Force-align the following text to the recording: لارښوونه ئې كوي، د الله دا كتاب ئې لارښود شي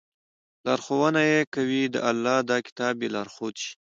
لارښوونه 0.65 1.21
ئې 1.31 1.41
كوي، 1.53 1.83
د 1.93 1.95
الله 2.09 2.37
دا 2.49 2.57
كتاب 2.67 2.95
ئې 3.03 3.07
لارښود 3.15 3.55
شي 3.63 3.73